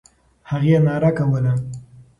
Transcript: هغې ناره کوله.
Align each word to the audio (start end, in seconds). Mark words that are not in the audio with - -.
هغې 0.49 0.77
ناره 0.85 1.11
کوله. 1.17 1.53